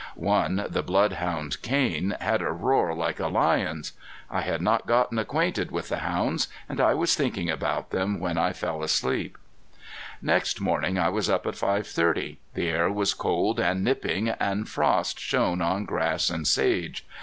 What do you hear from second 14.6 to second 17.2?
frost shone on grass and sage.